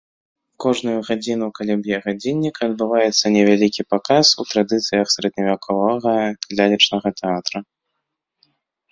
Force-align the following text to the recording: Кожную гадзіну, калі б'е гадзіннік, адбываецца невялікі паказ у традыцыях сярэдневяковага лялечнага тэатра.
Кожную 0.63 0.93
гадзіну, 1.07 1.47
калі 1.57 1.73
б'е 1.87 1.97
гадзіннік, 2.05 2.55
адбываецца 2.67 3.25
невялікі 3.35 3.81
паказ 3.95 4.25
у 4.43 4.45
традыцыях 4.53 5.05
сярэдневяковага 5.17 6.13
лялечнага 6.61 7.07
тэатра. 7.21 7.59